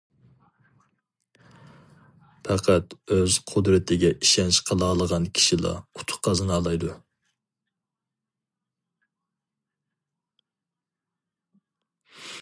[2.47, 6.97] پەقەت ئۆز قۇدرىتىگە ئىشەنچ قىلالىغان كىشىلا ئۇتۇق قازىنالايدۇ.